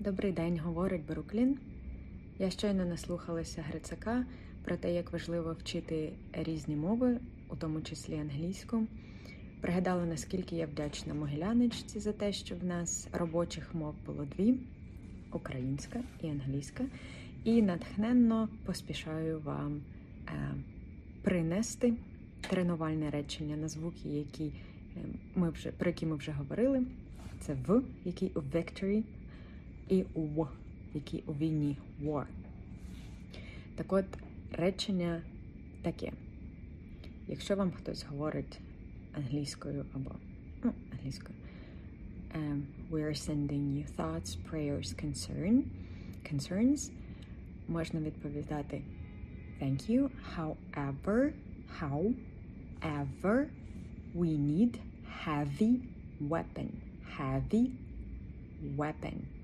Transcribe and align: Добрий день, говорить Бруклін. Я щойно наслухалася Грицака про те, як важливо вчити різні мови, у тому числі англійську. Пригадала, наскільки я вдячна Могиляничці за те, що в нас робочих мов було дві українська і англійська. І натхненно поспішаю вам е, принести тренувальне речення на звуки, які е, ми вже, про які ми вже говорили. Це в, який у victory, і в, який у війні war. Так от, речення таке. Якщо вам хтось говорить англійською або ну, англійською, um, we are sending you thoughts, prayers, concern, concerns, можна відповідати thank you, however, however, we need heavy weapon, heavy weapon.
Добрий 0.00 0.32
день, 0.32 0.58
говорить 0.58 1.06
Бруклін. 1.06 1.58
Я 2.38 2.50
щойно 2.50 2.84
наслухалася 2.84 3.62
Грицака 3.62 4.24
про 4.64 4.76
те, 4.76 4.94
як 4.94 5.12
важливо 5.12 5.56
вчити 5.60 6.12
різні 6.32 6.76
мови, 6.76 7.18
у 7.48 7.56
тому 7.56 7.80
числі 7.80 8.14
англійську. 8.14 8.86
Пригадала, 9.60 10.04
наскільки 10.04 10.56
я 10.56 10.66
вдячна 10.66 11.14
Могиляничці 11.14 12.00
за 12.00 12.12
те, 12.12 12.32
що 12.32 12.56
в 12.56 12.64
нас 12.64 13.08
робочих 13.12 13.74
мов 13.74 13.94
було 14.06 14.24
дві 14.36 14.54
українська 15.32 16.00
і 16.22 16.26
англійська. 16.26 16.84
І 17.44 17.62
натхненно 17.62 18.48
поспішаю 18.66 19.40
вам 19.40 19.80
е, 20.28 20.54
принести 21.22 21.94
тренувальне 22.40 23.10
речення 23.10 23.56
на 23.56 23.68
звуки, 23.68 24.08
які 24.08 24.44
е, 24.44 24.52
ми 25.34 25.50
вже, 25.50 25.70
про 25.70 25.90
які 25.90 26.06
ми 26.06 26.16
вже 26.16 26.32
говорили. 26.32 26.82
Це 27.40 27.56
в, 27.66 27.82
який 28.04 28.30
у 28.34 28.40
victory, 28.40 29.02
і 29.89 30.05
в, 30.15 30.47
який 30.93 31.23
у 31.27 31.33
війні 31.33 31.77
war. 32.03 32.25
Так 33.75 33.93
от, 33.93 34.05
речення 34.51 35.21
таке. 35.81 36.11
Якщо 37.27 37.55
вам 37.55 37.71
хтось 37.71 38.03
говорить 38.03 38.59
англійською 39.13 39.85
або 39.93 40.11
ну, 40.63 40.73
англійською, 40.91 41.37
um, 42.35 42.61
we 42.91 43.03
are 43.03 43.29
sending 43.29 43.77
you 43.77 43.85
thoughts, 43.97 44.37
prayers, 44.51 45.05
concern, 45.05 45.63
concerns, 46.33 46.91
можна 47.67 47.99
відповідати 47.99 48.81
thank 49.61 49.89
you, 49.89 50.09
however, 50.35 51.33
however, 51.79 53.49
we 54.15 54.29
need 54.51 54.79
heavy 55.25 55.73
weapon, 56.19 56.69
heavy 57.17 57.71
weapon. 58.75 59.34